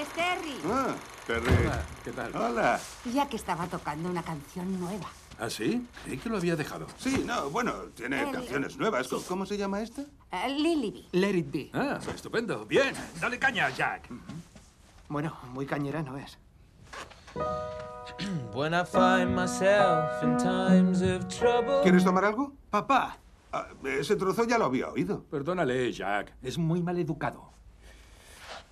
[0.00, 0.56] Es Terry.
[0.66, 0.94] Ah,
[1.26, 1.46] Terry.
[1.66, 2.34] Hola, ¿qué tal?
[2.36, 2.80] Hola.
[3.12, 5.06] Ya que estaba tocando una canción nueva.
[5.38, 5.86] ¿Ah, sí?
[6.04, 6.86] Creí que lo había dejado.
[6.98, 9.08] Sí, no, bueno, tiene El- canciones nuevas.
[9.08, 10.02] ¿Cómo- ¿Cómo se llama esta?
[10.32, 11.18] Eh, Lily B.
[11.18, 11.70] Let it be.
[11.74, 12.64] Ah, estupendo.
[12.66, 14.08] Bien, dale caña, Jack.
[15.08, 16.38] Bueno, muy cañera no es.
[18.54, 21.82] When I find myself in times of trouble.
[21.82, 22.52] ¿Quieres tomar algo?
[22.70, 23.16] Papá,
[23.52, 25.24] Ah, ese trozo ya lo había oído.
[25.24, 26.32] Perdónale, Jack.
[26.40, 27.50] Es muy mal educado.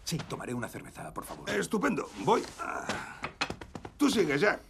[0.08, 1.50] Sí, tomaré una cerveza, por favor.
[1.50, 2.08] Estupendo.
[2.24, 2.42] Voy.
[3.98, 4.62] Tú sigues, Jack.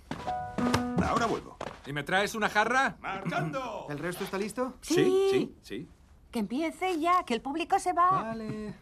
[1.00, 1.56] Ahora vuelvo.
[1.86, 2.96] ¿Y me traes una jarra?
[2.98, 3.86] ¡Marchando!
[3.90, 4.74] ¿el resto está listo?
[4.80, 5.88] Sí, sí, sí.
[6.32, 8.10] Que empiece ya, que el público se va.
[8.10, 8.74] Vale.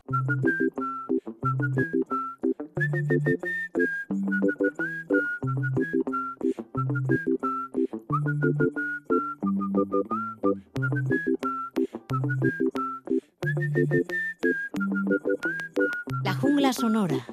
[16.27, 17.25] La jungla sonora.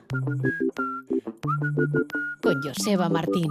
[2.44, 3.48] Con Joseba Martín.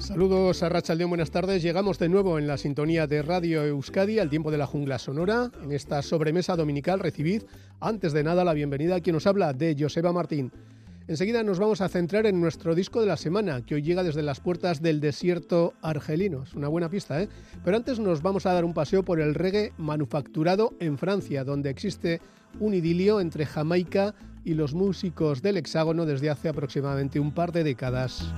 [0.00, 1.62] Saludos a Rachaldeón, buenas tardes.
[1.62, 5.52] Llegamos de nuevo en la sintonía de Radio Euskadi al tiempo de la jungla sonora.
[5.62, 7.44] En esta sobremesa dominical recibid,
[7.78, 10.50] antes de nada, la bienvenida a quien nos habla de Joseba Martín.
[11.10, 14.22] Enseguida nos vamos a centrar en nuestro disco de la semana, que hoy llega desde
[14.22, 16.44] las puertas del desierto argelino.
[16.44, 17.28] Es una buena pista, ¿eh?
[17.64, 21.68] Pero antes nos vamos a dar un paseo por el reggae manufacturado en Francia, donde
[21.68, 22.20] existe
[22.60, 27.64] un idilio entre Jamaica y los músicos del hexágono desde hace aproximadamente un par de
[27.64, 28.32] décadas.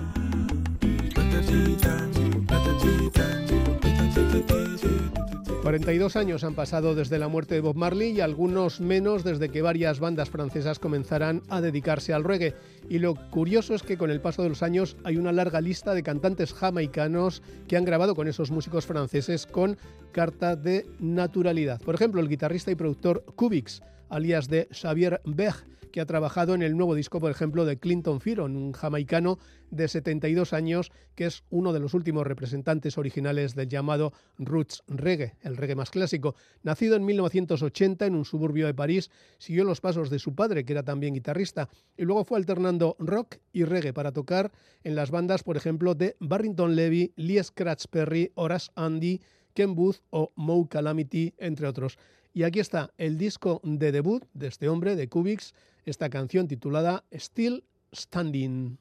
[5.63, 9.63] 42 años han pasado desde la muerte de Bob Marley y algunos menos desde que
[9.63, 12.57] varias bandas francesas comenzaran a dedicarse al reggae.
[12.89, 15.95] Y lo curioso es que con el paso de los años hay una larga lista
[15.95, 19.79] de cantantes jamaicanos que han grabado con esos músicos franceses con
[20.11, 21.81] carta de naturalidad.
[21.81, 25.55] Por ejemplo, el guitarrista y productor Kubix, alias de Xavier Beg,
[25.93, 29.39] que ha trabajado en el nuevo disco, por ejemplo, de Clinton Firon, un jamaicano
[29.71, 35.37] de 72 años que es uno de los últimos representantes originales del llamado roots reggae,
[35.43, 36.35] el reggae más clásico.
[36.63, 40.73] Nacido en 1980 en un suburbio de París, siguió los pasos de su padre, que
[40.73, 44.51] era también guitarrista, y luego fue alternando rock y reggae para tocar
[44.83, 49.21] en las bandas, por ejemplo, de Barrington Levy, Lee Scratch Perry, Horace Andy,
[49.55, 51.99] Ken Booth o Moe Calamity, entre otros.
[52.35, 55.55] Y aquí está el disco de debut de este hombre, de Kubix,
[55.85, 58.79] esta canción titulada Still Standing.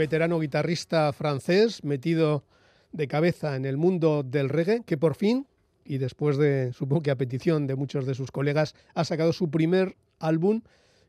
[0.00, 2.42] Veterano guitarrista francés metido
[2.90, 5.46] de cabeza en el mundo del reggae, que por fin,
[5.84, 9.50] y después de, supongo que a petición de muchos de sus colegas, ha sacado su
[9.50, 10.62] primer álbum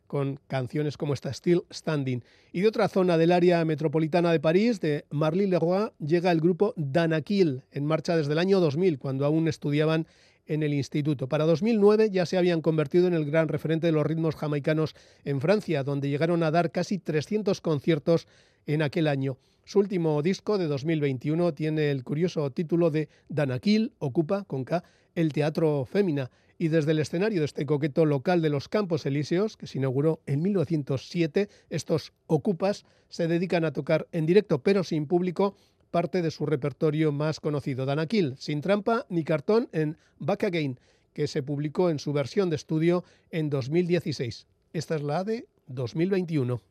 [0.08, 2.22] con canciones como esta Still Standing.
[2.52, 6.74] Y de otra zona del área metropolitana de París, de Marly Leroy, llega el grupo
[6.76, 10.06] Danakil, en marcha desde el año 2000, cuando aún estudiaban
[10.52, 11.30] en el instituto.
[11.30, 15.40] Para 2009 ya se habían convertido en el gran referente de los ritmos jamaicanos en
[15.40, 18.28] Francia, donde llegaron a dar casi 300 conciertos
[18.68, 19.38] en aquel año.
[19.64, 24.84] Su último disco de 2021 tiene el curioso título de Danakil, ocupa con K
[25.16, 29.56] el Teatro Fémina y desde el escenario de este coqueto local de los Campos Elíseos,
[29.56, 35.08] que se inauguró en 1907, estos ocupas se dedican a tocar en directo pero sin
[35.08, 35.56] público
[35.92, 40.80] parte de su repertorio más conocido, Danakil, sin trampa ni cartón en Back Again,
[41.14, 44.48] que se publicó en su versión de estudio en 2016.
[44.74, 46.62] Esta es la de 2021.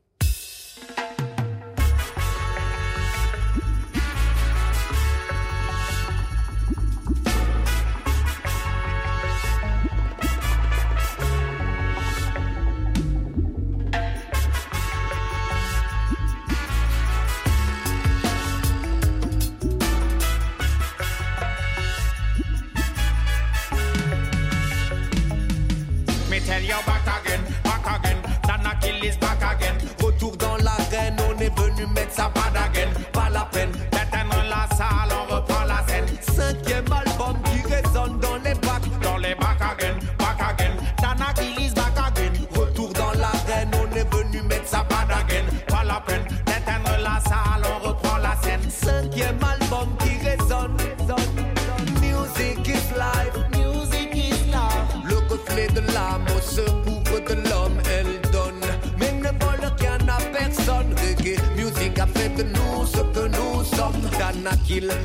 [32.10, 32.69] it's a bad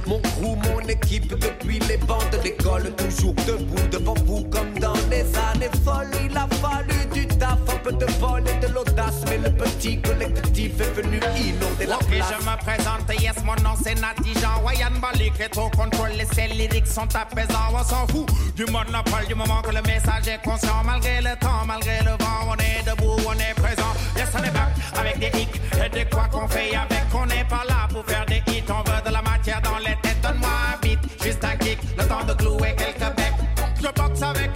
[0.07, 4.93] Mon crew, mon équipe depuis les bancs de l'école, toujours debout devant vous comme dans
[5.11, 6.07] les années folles.
[6.23, 9.99] Il a fallu du taf, un peu de vol et de l'audace, mais le petit
[10.01, 12.33] collectif est venu inonder la Ok, place.
[12.39, 16.25] je me présente, yes, mon nom c'est Nati Jean Wayan Balik est au contrôle, les
[16.25, 20.41] ces lyriques sont apaisants, on s'en fout du monopole, du moment que le message est
[20.43, 24.43] conscient, malgré le temps, malgré le vent, on est debout, on est présent, yes, on
[24.43, 27.87] est back, avec des hicks, et de quoi qu'on fait avec, on n'est pas là
[27.91, 30.99] pour faire des hits, on veut de la matière dans les têtes, donne-moi un beat,
[31.23, 33.33] juste un kick, le temps de clouer quelques becs,
[33.77, 34.54] je boxe avec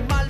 [0.00, 0.29] Cinquième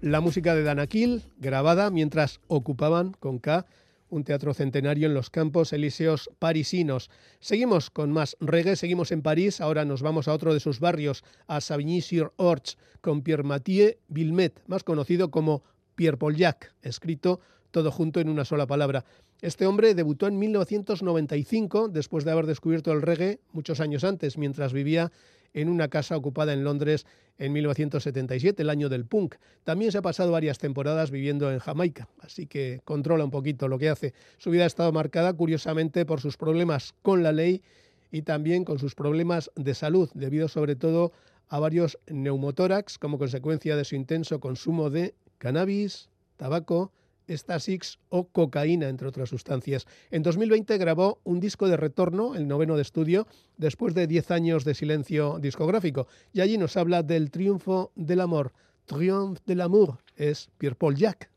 [0.00, 3.66] La música de Danakil, grabada mientras ocupaban con K
[4.10, 7.10] un teatro centenario en los campos elíseos parisinos.
[7.40, 11.24] Seguimos con más reggae, seguimos en París, ahora nos vamos a otro de sus barrios,
[11.48, 15.64] a Savigny-sur-Orge, con Pierre Mathieu Vilmet, más conocido como
[15.96, 17.40] Pierre Jacques, escrito
[17.72, 19.04] todo junto en una sola palabra.
[19.40, 24.72] Este hombre debutó en 1995, después de haber descubierto el reggae muchos años antes, mientras
[24.72, 25.10] vivía
[25.54, 27.06] en una casa ocupada en Londres
[27.38, 29.36] en 1977, el año del punk.
[29.64, 33.78] También se ha pasado varias temporadas viviendo en Jamaica, así que controla un poquito lo
[33.78, 34.12] que hace.
[34.38, 37.62] Su vida ha estado marcada, curiosamente, por sus problemas con la ley
[38.10, 41.12] y también con sus problemas de salud, debido sobre todo
[41.48, 46.92] a varios neumotórax como consecuencia de su intenso consumo de cannabis, tabaco,
[47.28, 49.86] Stasix o cocaína, entre otras sustancias.
[50.10, 54.64] En 2020 grabó un disco de retorno, el noveno de estudio, después de 10 años
[54.64, 56.06] de silencio discográfico.
[56.32, 58.52] Y allí nos habla del triunfo del amor.
[58.86, 61.30] Triomphe de l'amour es Pierre-Paul Jacques.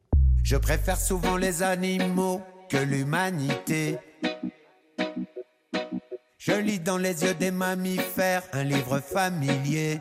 [0.43, 3.99] Je préfère souvent les animaux que l'humanité.
[6.37, 9.99] Je lis dans les yeux des mammifères un livre familier.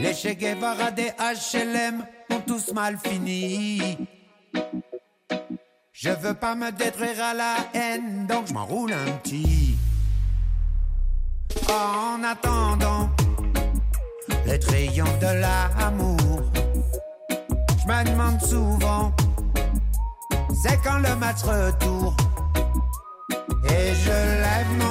[0.00, 3.98] Les Che Guevara des HLM ont tous mal fini.
[5.92, 9.76] Je veux pas me détruire à la haine, donc je m'enroule un petit.
[11.68, 13.10] En attendant
[14.46, 16.42] le triomphe de l'amour,
[17.80, 19.12] je me demande souvent,
[20.62, 22.16] c'est quand le match retour?
[23.64, 24.10] Et je
[24.44, 24.87] lève mon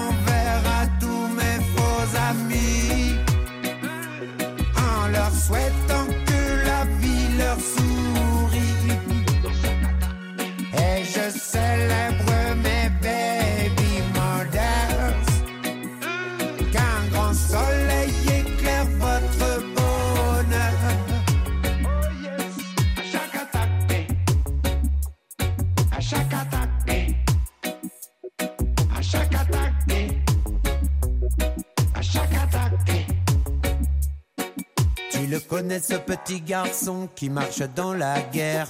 [35.68, 38.70] connais ce petit garçon qui marche dans la guerre.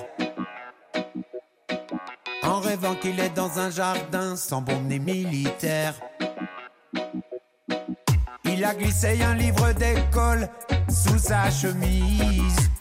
[2.41, 5.93] En rêvant qu'il est dans un jardin sans bombe ni militaire.
[8.45, 10.49] Il a glissé un livre d'école
[10.89, 12.71] sous sa chemise.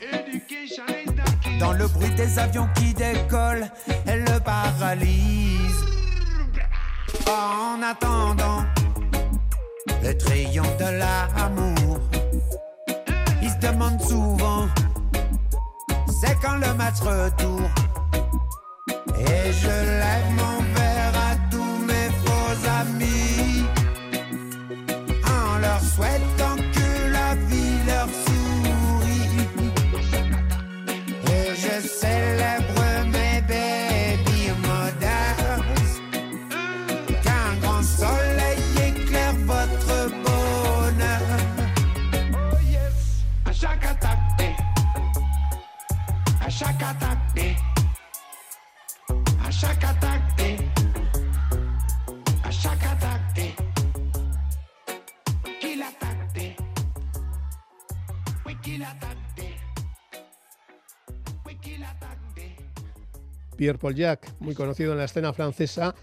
[1.60, 3.70] Dans le bruit des avions qui décollent,
[4.06, 5.84] elle le paralyse.
[7.28, 8.64] En attendant
[10.02, 12.00] le triomphe de l'amour
[13.66, 14.66] demande souvent
[16.08, 17.68] c'est quand le match retour.
[19.18, 23.64] Et je lève mon verre à tous mes faux amis
[25.24, 29.38] en leur souhaitant que la vie leur sourit.
[31.34, 32.75] Et je célèbre
[63.56, 65.94] Pierre Paul Jacques, muy conocido en la escena francesa,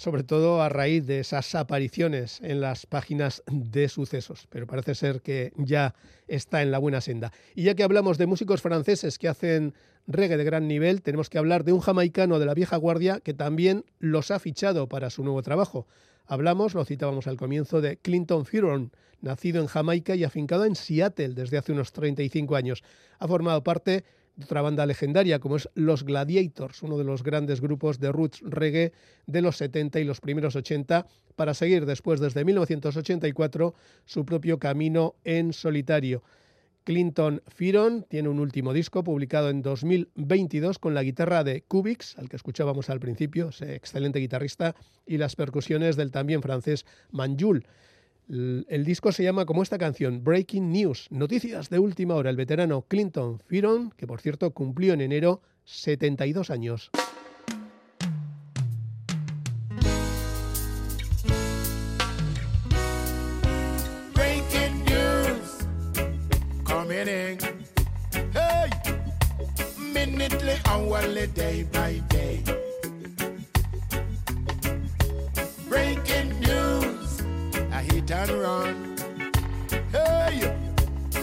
[0.00, 5.20] sobre todo a raíz de esas apariciones en las páginas de sucesos, pero parece ser
[5.20, 5.94] que ya
[6.26, 7.34] está en la buena senda.
[7.54, 9.74] Y ya que hablamos de músicos franceses que hacen
[10.06, 13.34] reggae de gran nivel, tenemos que hablar de un jamaicano de la vieja guardia que
[13.34, 15.86] también los ha fichado para su nuevo trabajo.
[16.24, 21.34] Hablamos, lo citábamos al comienzo, de Clinton Fearon, nacido en Jamaica y afincado en Seattle
[21.34, 22.82] desde hace unos 35 años.
[23.18, 24.04] Ha formado parte
[24.44, 28.92] otra banda legendaria como es Los Gladiators, uno de los grandes grupos de roots reggae
[29.26, 31.06] de los 70 y los primeros 80,
[31.36, 36.22] para seguir después, desde 1984, su propio camino en solitario.
[36.84, 42.28] Clinton Firon tiene un último disco publicado en 2022 con la guitarra de Kubix, al
[42.28, 44.74] que escuchábamos al principio, ese excelente guitarrista,
[45.06, 47.66] y las percusiones del también francés Manjul.
[48.30, 52.30] El, disco se llama como esta canción, Breaking News, noticias de última hora.
[52.30, 56.90] El veterano Clinton Firon, que por cierto cumplió en enero 72 años.
[64.14, 65.66] Breaking news.
[68.32, 68.70] Hey,
[69.92, 72.69] minutely, hourly, day by day.
[78.10, 78.96] it and run.
[79.92, 80.56] Hey,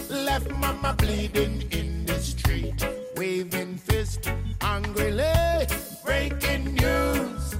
[0.10, 4.30] left mama bleeding in the street, waving fist
[4.62, 5.68] angrily,
[6.06, 7.56] breaking news.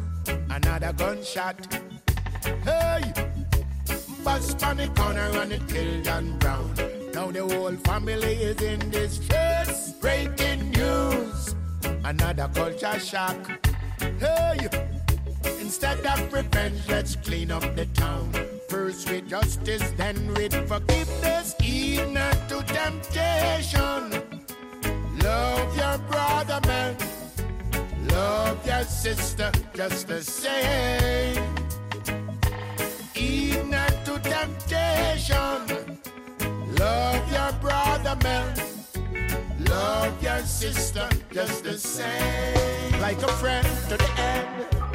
[0.50, 1.82] Another gunshot.
[2.64, 3.14] Hey,
[4.24, 6.74] bust on the corner and it killed John Brown.
[7.14, 11.56] Now the whole family is in distress, breaking news.
[12.04, 13.38] Another culture shock.
[14.20, 14.70] Hey,
[15.60, 18.57] instead of revenge, let's clean up the town.
[18.68, 21.56] First with justice, then with forgiveness.
[21.62, 22.14] Heed
[22.50, 24.22] to temptation.
[25.24, 26.98] Love your brother, man.
[28.10, 31.44] Love your sister just the same.
[33.14, 33.72] Heed
[34.06, 35.60] to temptation.
[36.78, 38.54] Love your brother, man.
[39.70, 43.00] Love your sister just the same.
[43.00, 44.87] Like a friend to the end.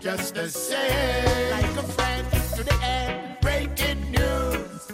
[0.00, 1.50] Just the same.
[1.50, 2.26] Like a friend
[2.56, 3.38] to the end.
[3.40, 4.92] Breaking news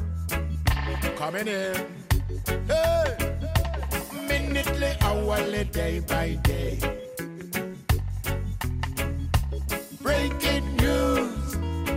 [1.16, 1.76] coming in.
[2.68, 3.24] Hey
[4.54, 6.78] minutely, hourly, day by day.
[10.00, 11.56] Breaking news,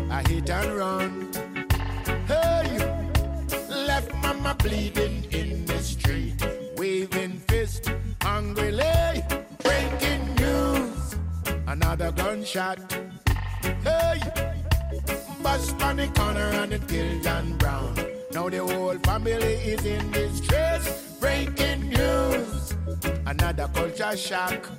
[0.10, 1.12] I hit and run.
[2.28, 2.78] Hey,
[3.88, 5.17] left mama bleeding
[12.48, 12.80] gunshot.
[13.84, 14.22] Hey,
[15.42, 17.96] bust on the corner and it killed John Brown.
[18.32, 21.18] Now the whole family is in distress.
[21.20, 22.76] Breaking news,
[23.26, 24.70] another culture shock.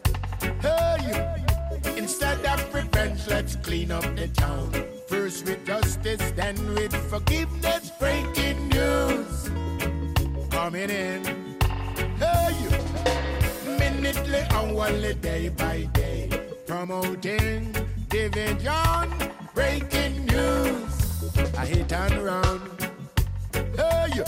[0.62, 1.36] Hey,
[1.96, 4.72] instead of revenge, let's clean up the town.
[5.06, 7.90] First with justice, then with forgiveness.
[7.98, 9.50] Breaking news,
[10.50, 11.24] coming in.
[12.18, 12.54] Hey,
[13.78, 16.47] minutely, hourly, day by day.
[16.68, 17.72] Promoting
[18.10, 19.08] division,
[19.54, 21.34] breaking news.
[21.56, 22.60] I hit and run.
[23.74, 24.22] Hey,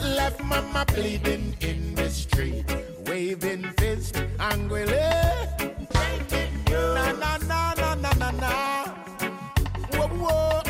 [0.00, 2.64] left mama bleeding in the street,
[3.08, 4.94] waving fist angrily.
[5.92, 6.94] Breaking news.
[6.94, 8.84] Na na na na na na na.
[9.98, 10.62] Whoa whoa,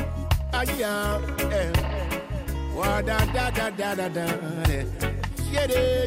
[0.55, 1.21] ah yeah.
[1.53, 1.73] eh.
[2.75, 4.27] Wah da da da da da da.
[4.73, 4.85] eh.
[5.53, 5.66] Yeah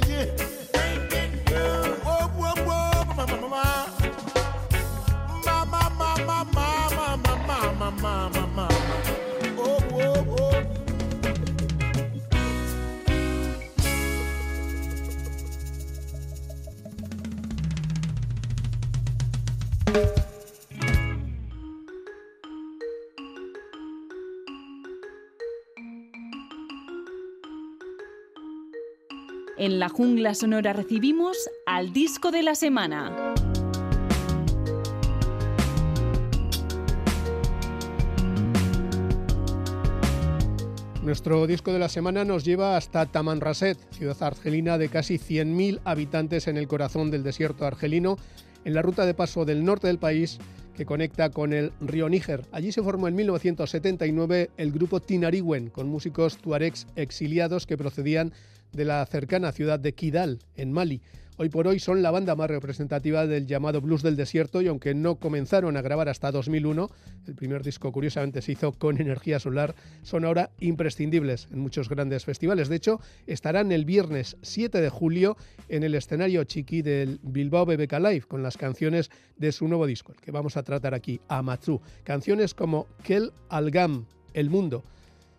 [0.09, 0.25] yeah.
[0.73, 1.99] Breaking news.
[2.01, 4.02] Whoa whoa whoa, ma ma
[29.55, 33.22] En la jungla sonora recibimos al disco de la semana.
[41.13, 46.47] Nuestro disco de la semana nos lleva hasta Tamanrasset, ciudad argelina de casi 100.000 habitantes
[46.47, 48.17] en el corazón del desierto argelino,
[48.65, 50.39] en la ruta de paso del norte del país
[50.75, 52.47] que conecta con el río Níger.
[52.51, 58.33] Allí se formó en 1979 el grupo Tinariwen, con músicos tuaregs exiliados que procedían
[58.71, 60.99] de la cercana ciudad de Kidal, en Mali.
[61.35, 64.93] Hoy por hoy son la banda más representativa del llamado blues del desierto y aunque
[64.93, 66.91] no comenzaron a grabar hasta 2001,
[67.25, 72.23] el primer disco curiosamente se hizo con energía solar, son ahora imprescindibles en muchos grandes
[72.23, 72.69] festivales.
[72.69, 75.35] De hecho, estarán el viernes 7 de julio
[75.69, 80.11] en el escenario chiqui del Bilbao BBK Live con las canciones de su nuevo disco,
[80.11, 81.81] el que vamos a tratar aquí, Amatsu.
[82.03, 84.83] Canciones como Kel Algam, El Mundo.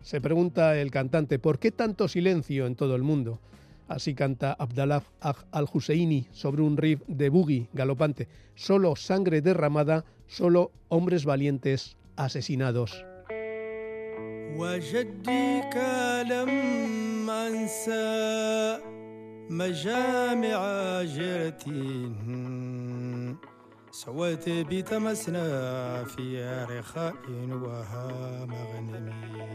[0.03, 3.41] Se pregunta el cantante, ¿por qué tanto silencio en todo el mundo?
[3.88, 5.04] Así canta Abdallah
[5.52, 8.28] al-Husseini sobre un riff de boogie galopante.
[8.56, 13.04] Solo sangre derramada, solo hombres valientes asesinados.
[14.60, 15.76] وجدك
[16.30, 18.80] لم أنسى
[19.50, 20.60] مجامع
[21.04, 22.12] جرتي
[23.92, 27.16] سويت بتمسنا في رخاء
[27.52, 29.50] وها مغنمي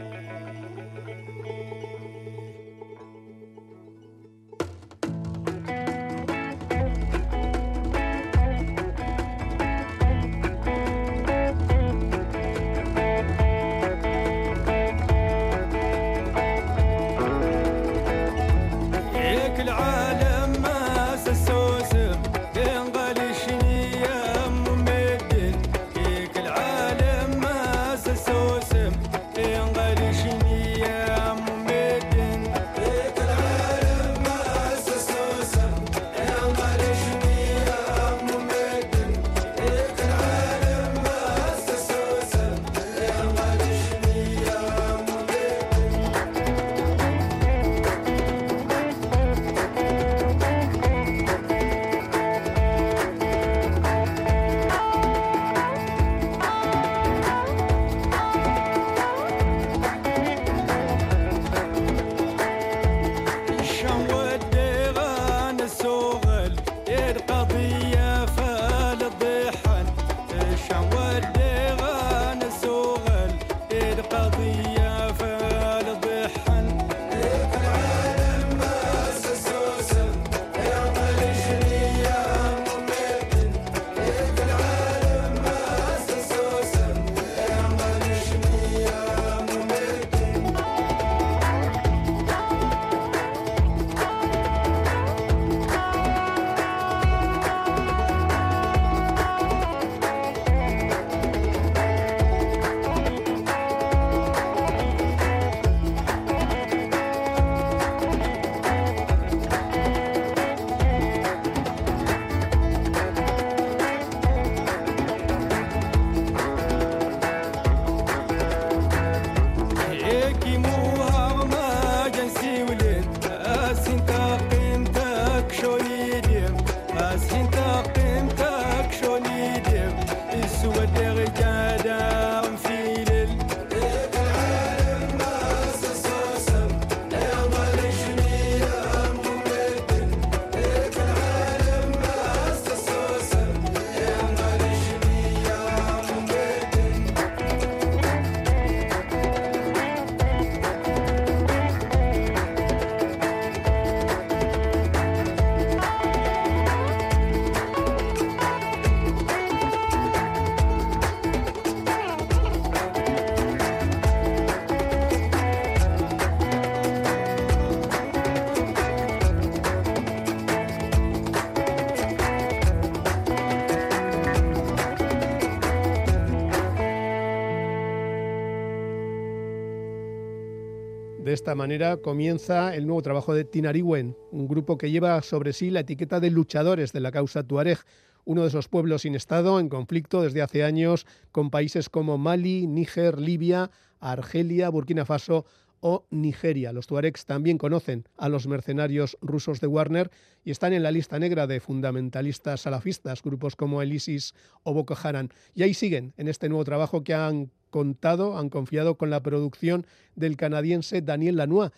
[181.30, 185.70] De esta manera comienza el nuevo trabajo de Tinariwen, un grupo que lleva sobre sí
[185.70, 187.78] la etiqueta de luchadores de la causa tuareg,
[188.24, 192.66] uno de esos pueblos sin Estado en conflicto desde hace años con países como Mali,
[192.66, 195.44] Níger, Libia, Argelia, Burkina Faso
[195.78, 196.72] o Nigeria.
[196.72, 200.10] Los tuaregs también conocen a los mercenarios rusos de Warner
[200.44, 204.96] y están en la lista negra de fundamentalistas salafistas, grupos como el ISIS o Boko
[205.00, 205.28] Haram.
[205.54, 209.86] Y ahí siguen en este nuevo trabajo que han contado, han confiado con la producción
[210.16, 211.70] del canadiense Daniel Lanois,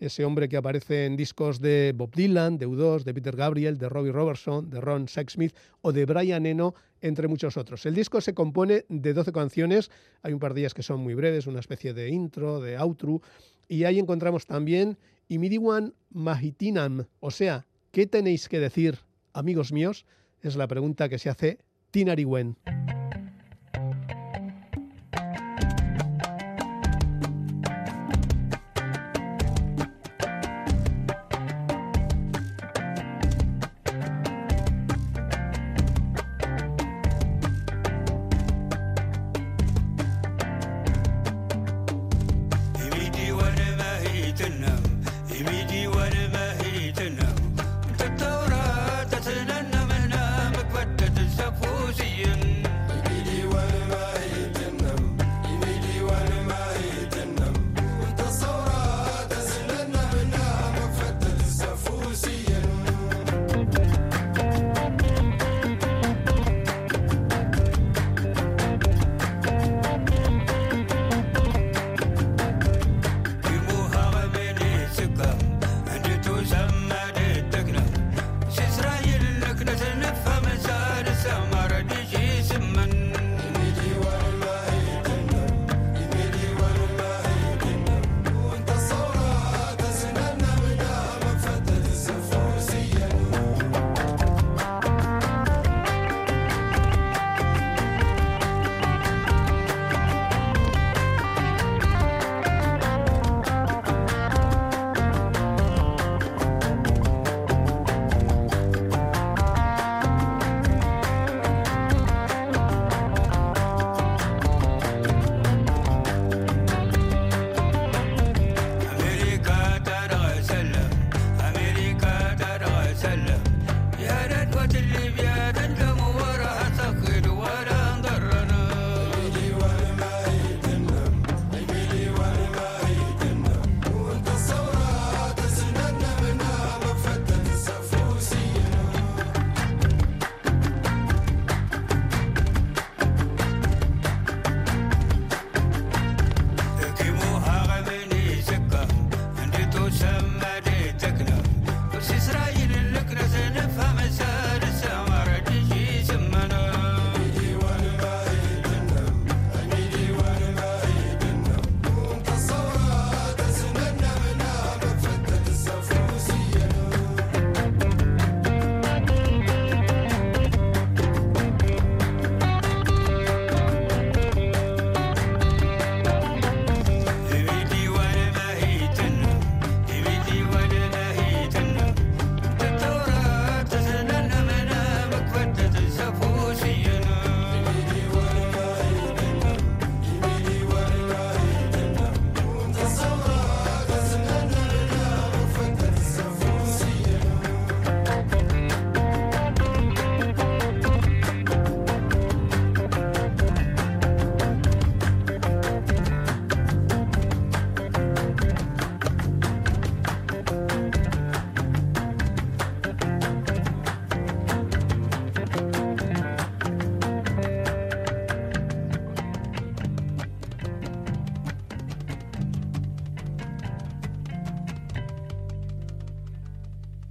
[0.00, 3.88] ese hombre que aparece en discos de Bob Dylan, de U2, de Peter Gabriel, de
[3.88, 7.84] Robbie Robertson, de Ron Sexsmith o de Brian Eno, entre muchos otros.
[7.86, 9.90] El disco se compone de 12 canciones,
[10.22, 13.22] hay un par de ellas que son muy breves, una especie de intro, de outro,
[13.68, 14.98] y ahí encontramos también
[15.28, 18.98] Imidiwan Mahitinam, o sea, ¿qué tenéis que decir,
[19.32, 20.06] amigos míos?
[20.40, 21.58] Es la pregunta que se hace
[21.90, 22.56] Tinariwen.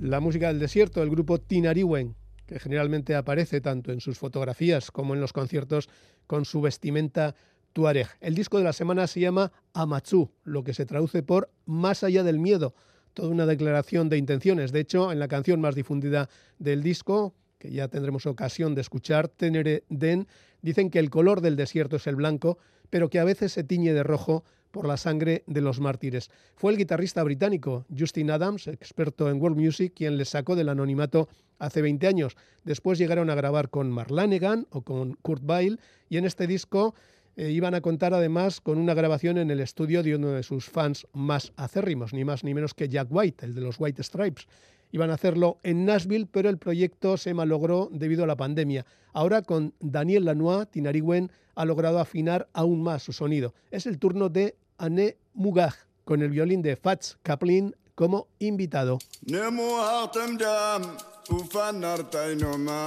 [0.08, 2.16] La música del desierto del grupo Tinariwen,
[2.46, 5.90] que generalmente aparece tanto en sus fotografías como en los conciertos
[6.28, 7.36] con su vestimenta
[7.74, 8.08] tuareg.
[8.22, 12.24] El disco de la semana se llama Amatsu, lo que se traduce por Más allá
[12.24, 12.74] del miedo,
[13.14, 14.72] toda una declaración de intenciones.
[14.72, 19.28] De hecho, en la canción más difundida del disco, que ya tendremos ocasión de escuchar,
[19.28, 20.30] Tenere Den,
[20.62, 23.92] dicen que el color del desierto es el blanco, pero que a veces se tiñe
[23.92, 24.46] de rojo
[24.78, 26.30] por la sangre de los mártires.
[26.56, 31.30] Fue el guitarrista británico Justin Adams, experto en world music, quien les sacó del anonimato
[31.58, 32.38] hace 20 años.
[32.64, 36.94] Después llegaron a grabar con Marlanegan o con Kurt Weill y en este disco
[37.38, 40.70] eh, iban a contar además con una grabación en el estudio de uno de sus
[40.70, 44.48] fans más acérrimos, ni más ni menos que Jack White, el de los White Stripes.
[44.92, 48.86] Iban a hacerlo en Nashville, pero el proyecto se malogró debido a la pandemia.
[49.12, 53.54] Ahora con Daniel Lanois, Tinariwen ha logrado afinar aún más su sonido.
[53.72, 55.75] Es el turno de Anne Mugaj,
[56.05, 58.99] con el violín de Fats Kaplan como invitado.
[59.29, 60.83] نمو هاطم دام
[61.31, 62.83] وفنر تينوما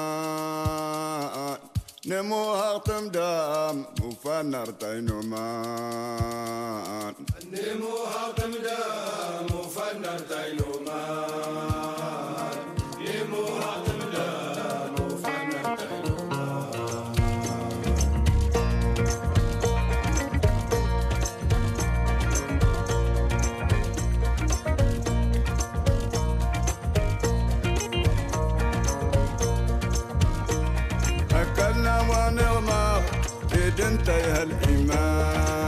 [2.06, 5.46] نمو هاطم دام وفنر تينوما
[33.89, 35.60] انت يا الايمان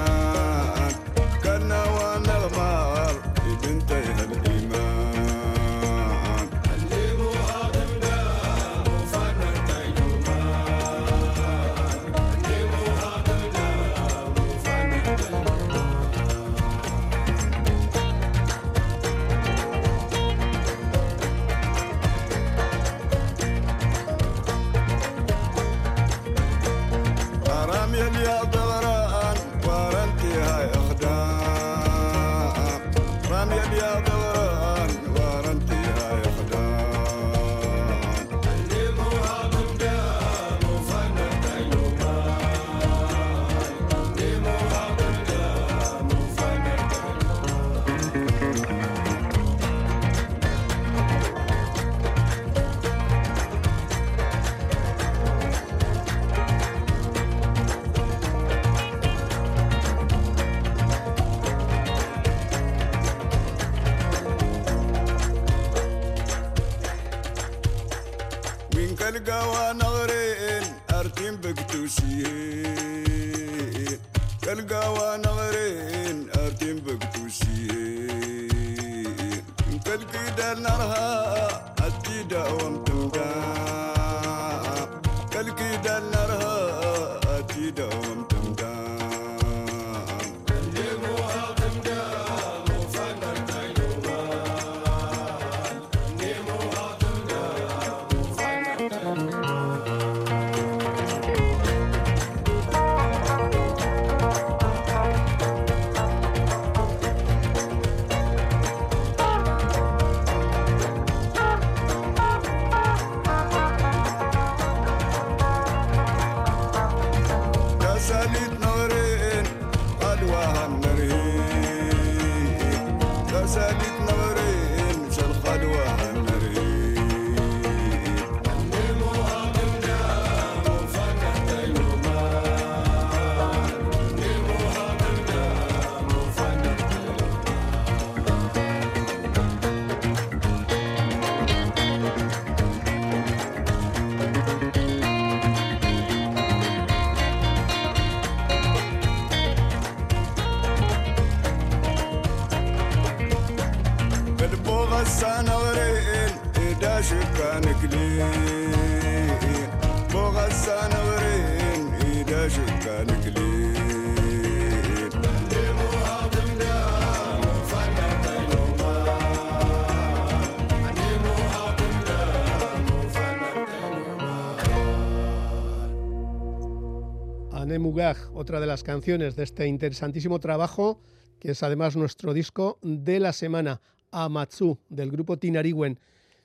[178.32, 180.98] Otra de las canciones de este interesantísimo trabajo,
[181.38, 185.98] que es además nuestro disco de la semana, Amatsu, del grupo Tinariwen.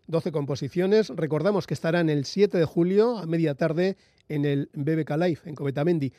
[0.07, 1.07] 12 composiciones.
[1.07, 3.95] Recordamos que estarán el 7 de julio a media tarde
[4.27, 6.11] en el BBK Live en Covetamendi.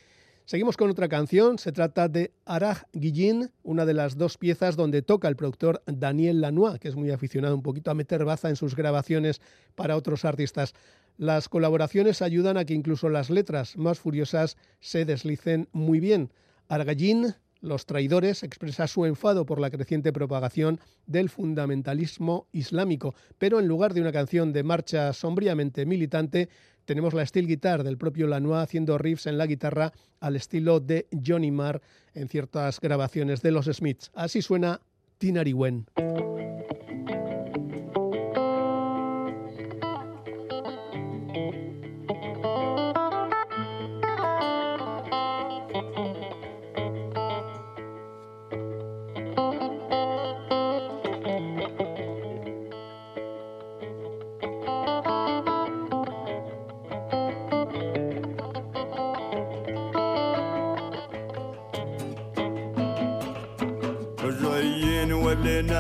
[0.48, 5.02] Seguimos con otra canción, se trata de Araj Guillín, una de las dos piezas donde
[5.02, 8.56] toca el productor Daniel Lanois, que es muy aficionado un poquito a meter baza en
[8.56, 9.42] sus grabaciones
[9.74, 10.72] para otros artistas.
[11.18, 16.32] Las colaboraciones ayudan a que incluso las letras más furiosas se deslicen muy bien.
[16.66, 23.68] Argallín, Los Traidores, expresa su enfado por la creciente propagación del fundamentalismo islámico, pero en
[23.68, 26.48] lugar de una canción de marcha sombríamente militante,
[26.88, 31.06] tenemos la steel guitar del propio Lanois haciendo riffs en la guitarra al estilo de
[31.22, 31.82] Johnny Marr
[32.14, 34.10] en ciertas grabaciones de los Smiths.
[34.14, 34.80] Así suena
[35.18, 35.84] Tinariwen.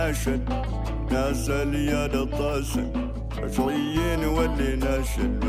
[0.08, 0.40] ناشن
[1.10, 2.92] ناس يا الطاسن
[3.42, 5.40] رجعيين ولي ناشن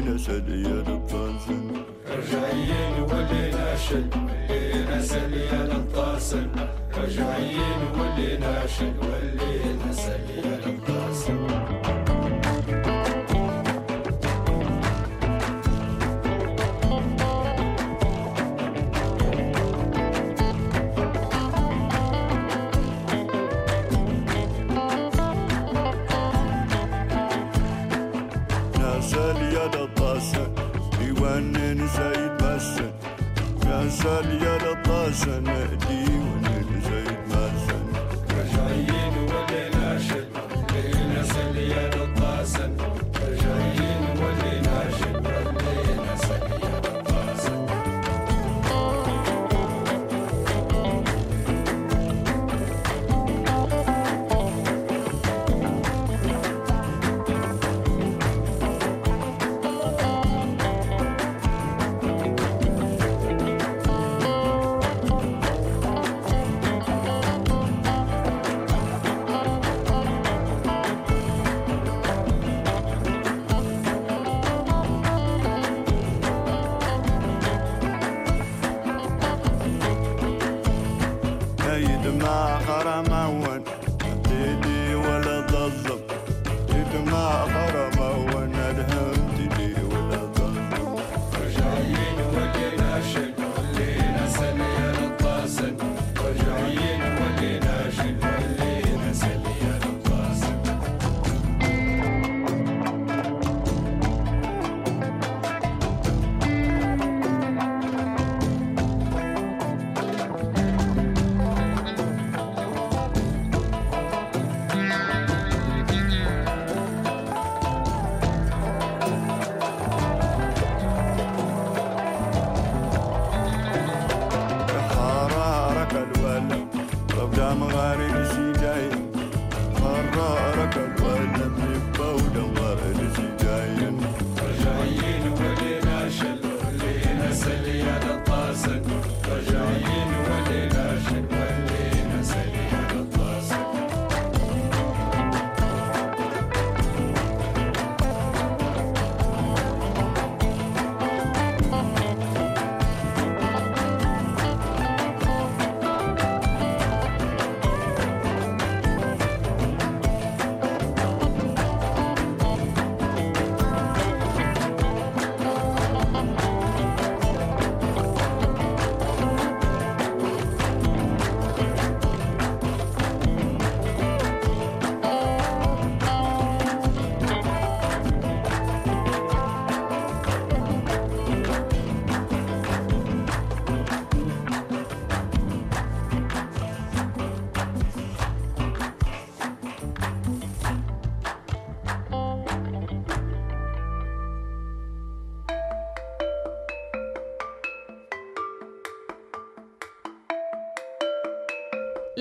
[0.00, 1.64] نسد يا الطاسن
[2.16, 4.04] رجعيين ولي ناشن
[4.48, 6.48] ملينا سليد الطاسن
[7.98, 9.92] ولي ناشن ولينا
[34.02, 36.21] سال يا لطاشة مقديم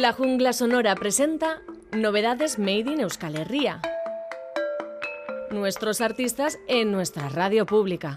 [0.02, 1.62] La Jungla Sonora presenta
[1.96, 3.80] Novedades Made in Euskal Herria.
[5.52, 8.16] Nuestros artistas en nuestra radio pública.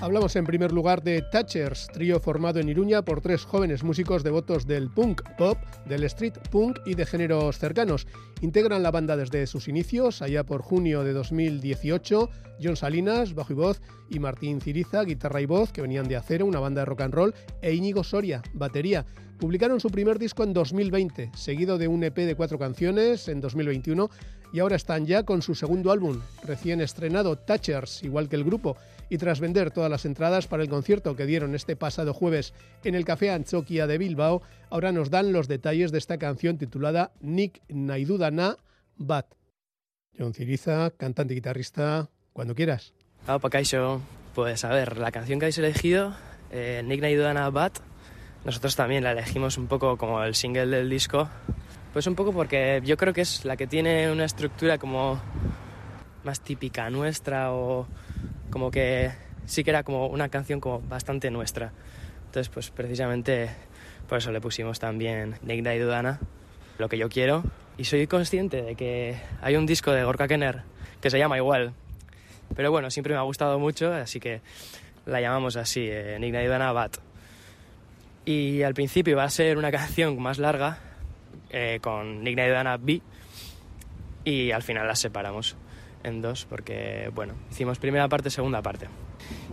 [0.00, 4.64] Hablamos en primer lugar de Thatchers, trío formado en Iruña por tres jóvenes músicos devotos
[4.64, 5.58] del punk pop,
[5.88, 8.06] del street punk y de géneros cercanos.
[8.40, 12.30] Integran la banda desde sus inicios, allá por junio de 2018,
[12.62, 13.80] John Salinas, bajo y voz,
[14.10, 17.14] y Martín Ciriza, guitarra y voz, que venían de Acero, una banda de rock and
[17.14, 19.04] roll, e Íñigo Soria, batería.
[19.38, 24.08] Publicaron su primer disco en 2020, seguido de un EP de cuatro canciones en 2021,
[24.52, 28.76] y ahora están ya con su segundo álbum, recién estrenado, Thatchers, igual que el grupo,
[29.08, 32.94] y tras vender todas las entradas para el concierto que dieron este pasado jueves en
[32.94, 37.62] el Café Anchoquia de Bilbao, ahora nos dan los detalles de esta canción titulada Nick
[37.68, 38.56] Naidudana
[38.96, 39.26] Bat.
[40.18, 42.94] John Ciriza, cantante y guitarrista, cuando quieras.
[43.26, 44.00] Ah, Kaisho,
[44.34, 46.14] pues a ver, la canción que habéis elegido,
[46.50, 47.78] eh, Nick Naidudana Bat,
[48.44, 51.28] nosotros también la elegimos un poco como el single del disco,
[51.96, 55.18] pues un poco porque yo creo que es la que tiene una estructura como
[56.24, 57.86] más típica nuestra o
[58.50, 59.12] como que
[59.46, 61.72] sí que era como una canción como bastante nuestra.
[62.26, 63.48] Entonces, pues precisamente
[64.06, 66.20] por eso le pusimos también Nick y Dudana,
[66.76, 67.44] lo que yo quiero.
[67.78, 70.64] Y soy consciente de que hay un disco de Gorka Kenner
[71.00, 71.72] que se llama igual.
[72.54, 74.42] Pero bueno, siempre me ha gustado mucho, así que
[75.06, 76.98] la llamamos así, eh, Nick y Dudana Bat.
[78.26, 80.78] Y al principio va a ser una canción más larga,
[81.50, 83.02] eh, con Nick y Dudana B,
[84.24, 85.56] y al final las separamos
[86.02, 88.88] en dos porque, bueno, hicimos primera parte, segunda parte.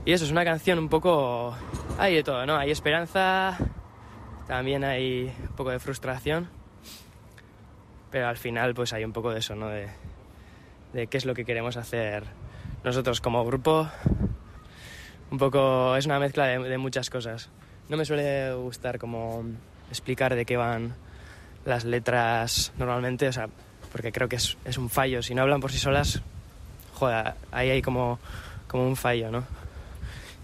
[0.05, 1.55] Y eso es una canción un poco...
[1.97, 2.57] Hay de todo, ¿no?
[2.57, 3.57] Hay esperanza,
[4.47, 6.49] también hay un poco de frustración,
[8.11, 9.69] pero al final pues hay un poco de eso, ¿no?
[9.69, 9.88] De,
[10.93, 12.25] de qué es lo que queremos hacer
[12.84, 13.89] nosotros como grupo.
[15.31, 17.49] Un poco es una mezcla de, de muchas cosas.
[17.89, 19.43] No me suele gustar como
[19.89, 20.95] explicar de qué van
[21.66, 23.47] las letras normalmente, o sea,
[23.91, 25.22] porque creo que es, es un fallo.
[25.22, 26.22] Si no hablan por sí solas,
[26.93, 28.20] joder, ahí hay como,
[28.68, 29.43] como un fallo, ¿no?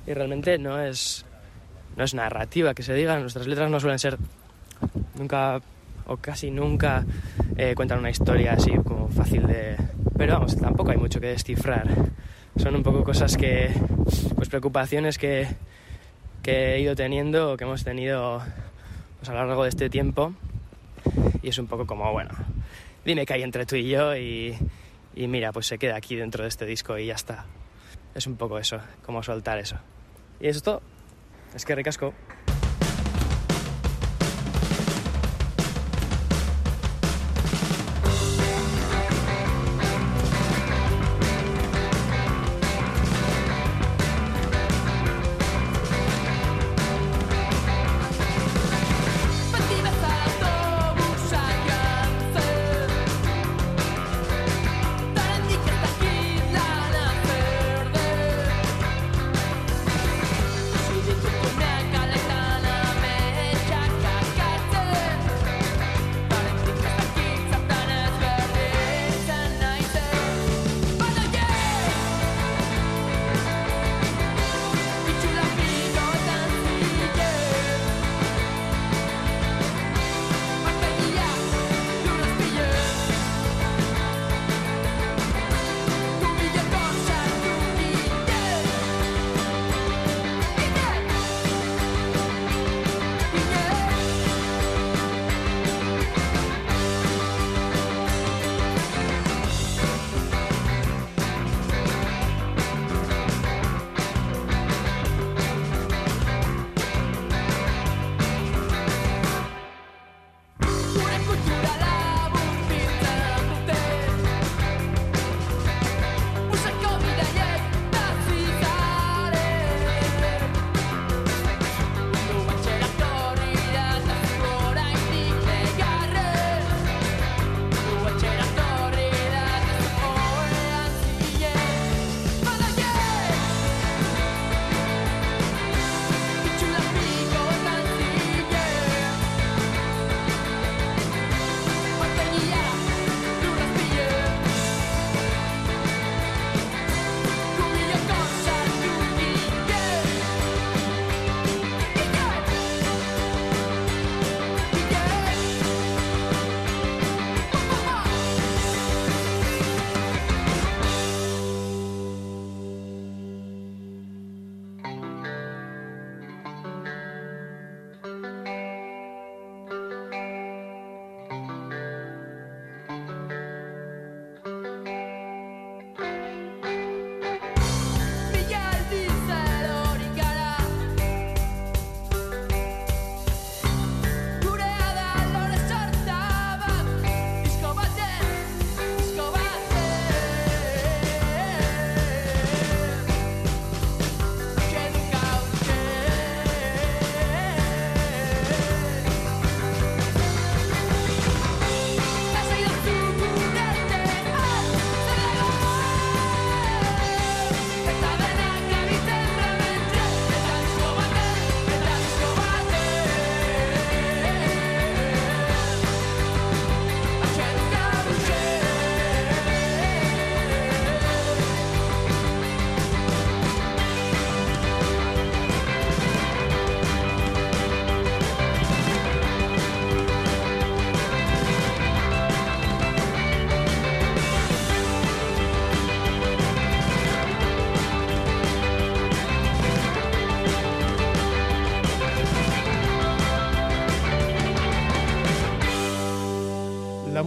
[0.07, 1.25] Y realmente no es,
[1.97, 4.17] no es narrativa que se diga, nuestras letras no suelen ser
[5.15, 5.61] nunca
[6.05, 7.05] o casi nunca
[7.57, 9.75] eh, cuentan una historia así como fácil de...
[10.17, 11.87] Pero vamos, tampoco hay mucho que descifrar.
[12.57, 13.71] Son un poco cosas que,
[14.35, 15.47] pues preocupaciones que,
[16.41, 18.41] que he ido teniendo o que hemos tenido
[19.19, 20.33] pues, a lo largo de este tiempo.
[21.41, 22.31] Y es un poco como, bueno,
[23.05, 24.57] dime qué hay entre tú y yo y,
[25.15, 27.45] y mira, pues se queda aquí dentro de este disco y ya está.
[28.15, 29.77] Es un poco eso, como soltar eso.
[30.39, 30.81] Y eso es todo.
[31.53, 32.13] Es que ricasco.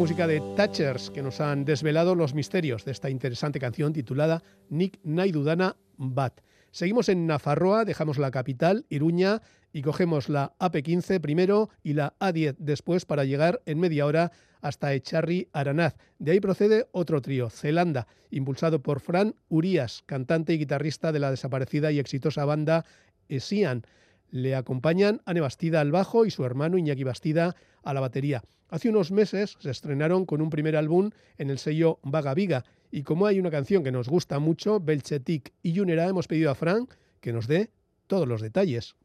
[0.03, 4.99] Música de Thatchers, que nos han desvelado los misterios de esta interesante canción titulada Nick
[5.05, 6.41] Naidudana Bat.
[6.73, 9.43] Seguimos en Nafarroa, dejamos la capital, Iruña,
[9.73, 14.93] y cogemos la AP15 primero y la A10 después para llegar en media hora hasta
[14.93, 15.95] Echarri Aranaz.
[16.19, 21.31] De ahí procede otro trío, Zelanda, impulsado por Fran Urias, cantante y guitarrista de la
[21.31, 22.85] desaparecida y exitosa banda
[23.29, 23.85] Esian.
[24.33, 27.55] Le acompañan Ane Bastida al bajo y su hermano Iñaki Bastida
[27.85, 28.43] a la batería.
[28.71, 33.03] Hace unos meses se estrenaron con un primer álbum en el sello Vaga Viga y
[33.03, 36.89] como hay una canción que nos gusta mucho, Belchetic y Junera, hemos pedido a Fran
[37.21, 37.69] que nos dé
[38.07, 38.97] todos los detalles.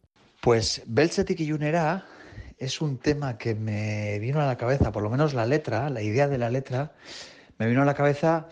[0.42, 2.06] Pues Belchetic y Junera
[2.58, 6.02] es un tema que me vino a la cabeza, por lo menos la letra, la
[6.02, 6.94] idea de la letra,
[7.58, 8.48] me vino a la cabeza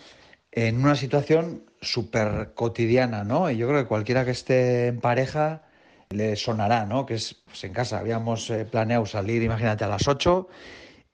[0.52, 3.50] en una situación súper cotidiana, ¿no?
[3.50, 5.62] Y yo creo que cualquiera que esté en pareja
[6.10, 7.06] le sonará, ¿no?
[7.06, 10.48] Que es pues en casa, habíamos eh, planeado salir, imagínate, a las 8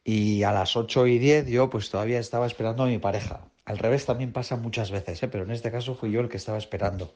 [0.03, 3.41] y a las 8 y 10 yo pues todavía estaba esperando a mi pareja.
[3.65, 5.27] Al revés también pasa muchas veces, ¿eh?
[5.27, 7.13] pero en este caso fui yo el que estaba esperando.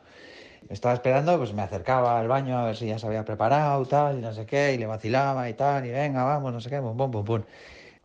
[0.69, 4.17] Estaba esperando, pues me acercaba al baño a ver si ya se había preparado, tal,
[4.17, 6.80] y no sé qué, y le vacilaba y tal, y venga, vamos, no sé qué,
[6.80, 7.43] pum, pum, pum, pum.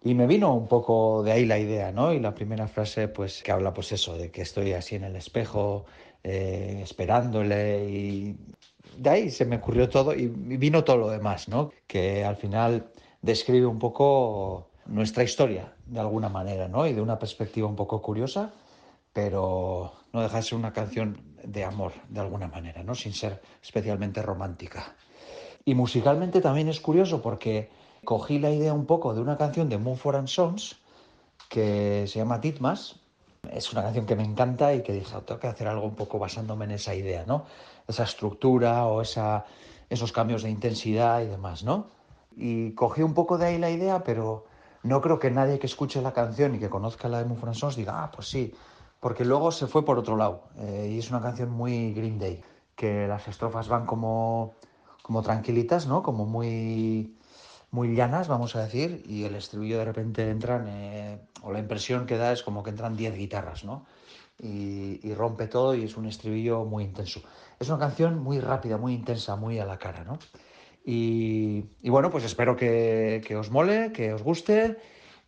[0.02, 2.12] Y me vino un poco de ahí la idea, ¿no?
[2.12, 5.16] Y la primera frase, pues, que habla, pues eso, de que estoy así en el
[5.16, 5.86] espejo,
[6.22, 8.36] eh, esperándole, y
[8.96, 11.70] de ahí se me ocurrió todo y vino todo lo demás, ¿no?
[11.86, 12.90] Que al final
[13.22, 16.86] describe un poco nuestra historia, de alguna manera, ¿no?
[16.86, 18.52] Y de una perspectiva un poco curiosa,
[19.12, 22.94] pero no deja de ser una canción de amor, de alguna manera, ¿no?
[22.94, 24.94] Sin ser especialmente romántica.
[25.64, 27.70] Y musicalmente también es curioso porque
[28.04, 30.76] cogí la idea un poco de una canción de Mumford and Sons
[31.48, 33.00] que se llama Titmas.
[33.48, 35.94] Es una canción que me encanta y que dije, "Oh, tengo que hacer algo un
[35.94, 37.44] poco basándome en esa idea, ¿no?
[37.88, 39.44] Esa estructura o esa,
[39.88, 41.86] esos cambios de intensidad y demás, ¿no?
[42.36, 44.44] Y cogí un poco de ahí la idea, pero
[44.82, 47.58] no creo que nadie que escuche la canción y que conozca la de Mumford and
[47.58, 48.54] Sons diga, ah, pues sí,
[49.00, 50.42] porque luego se fue por otro lado.
[50.58, 52.42] eh, y es una canción muy Green Day,
[52.76, 54.54] que las estrofas van como,
[55.02, 56.02] como tranquilitas, ¿no?
[56.02, 57.16] Como muy,
[57.70, 62.06] muy llanas, vamos a decir, y el estribillo de repente entran, eh, o la impresión
[62.06, 63.86] que da es como que entran 10 guitarras, ¿no?
[64.38, 67.20] Y, y rompe todo y es un estribillo muy intenso.
[67.58, 70.18] Es una canción muy rápida, muy intensa, muy a la cara, ¿no?
[70.84, 74.78] Y, y bueno, pues espero que, que os mole, que os guste.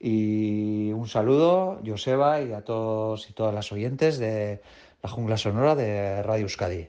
[0.01, 4.63] Y un saludo, Joseba, y a todos y todas las oyentes de
[5.03, 6.89] la jungla sonora de Radio Euskadi.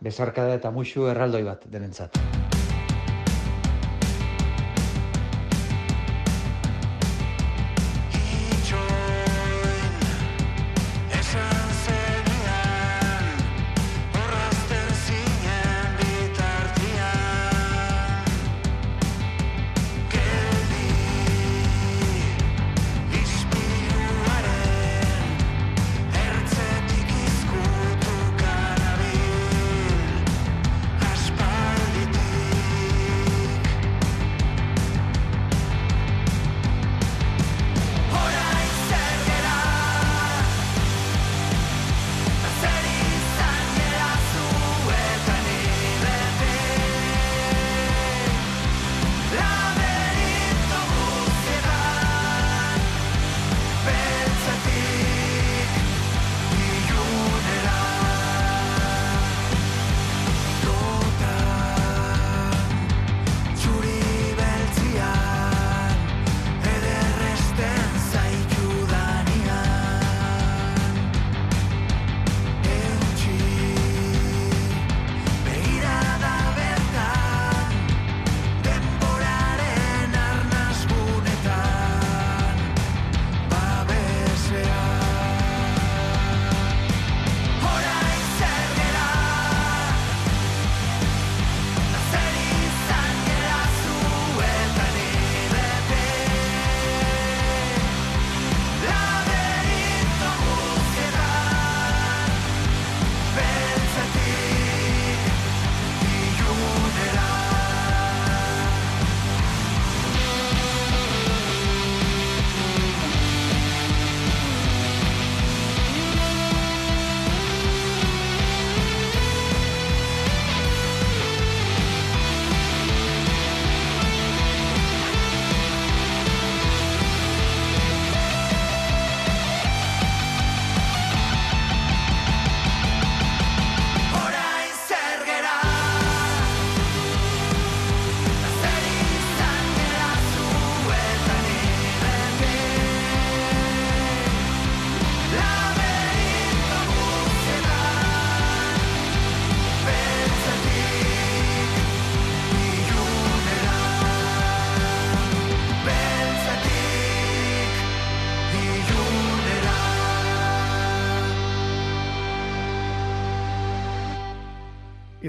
[0.00, 2.33] Besarka eta muixu erraldoi bat denentzat.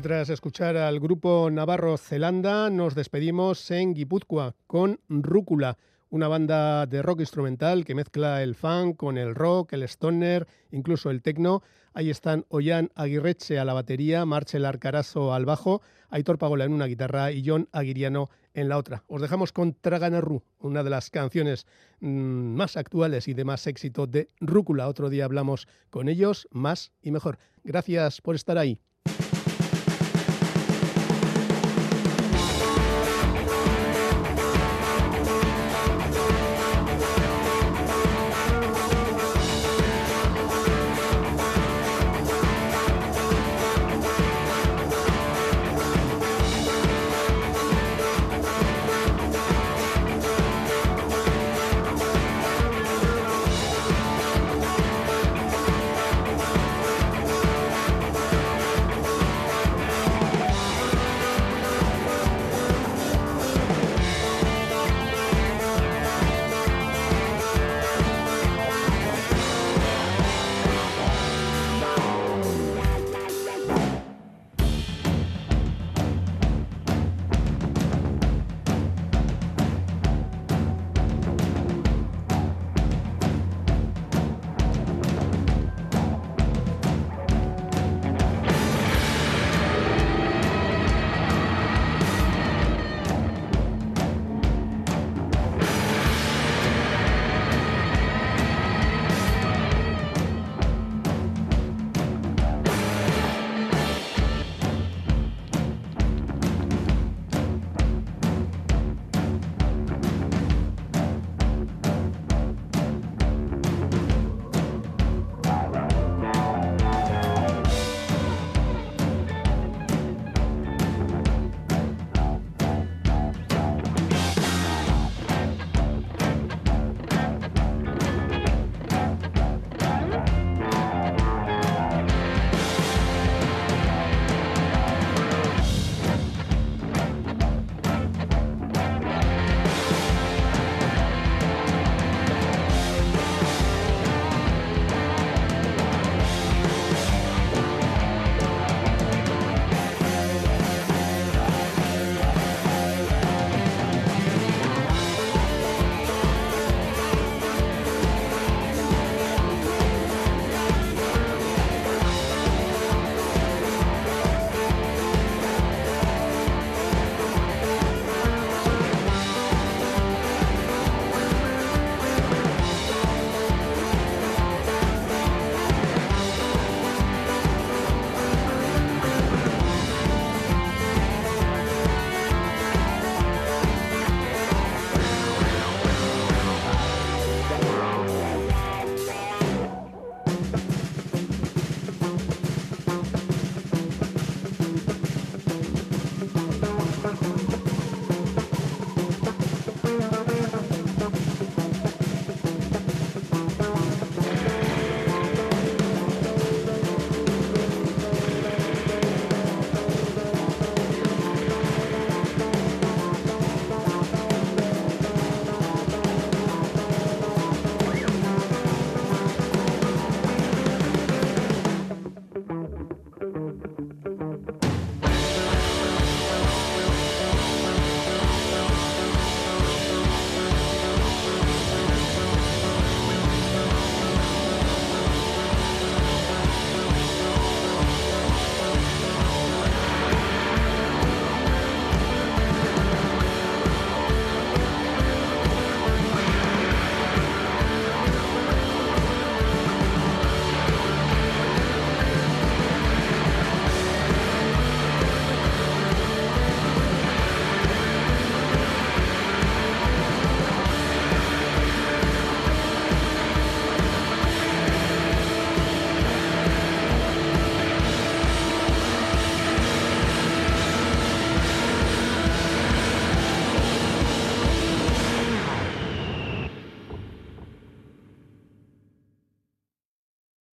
[0.05, 5.79] Tras escuchar al grupo Navarro Zelanda, nos despedimos en Guipúzcoa con Rúcula,
[6.11, 11.09] una banda de rock instrumental que mezcla el funk con el rock, el stoner, incluso
[11.09, 11.63] el techno.
[11.95, 15.81] Ahí están Ollán Aguirreche a la batería, Marcel Arcarazo al bajo,
[16.11, 19.03] Aitor Pagola en una guitarra y John Aguiriano en la otra.
[19.07, 21.65] Os dejamos con Traganarru, una de las canciones
[21.99, 24.87] mm, más actuales y de más éxito de Rúcula.
[24.87, 27.39] Otro día hablamos con ellos, más y mejor.
[27.63, 28.79] Gracias por estar ahí.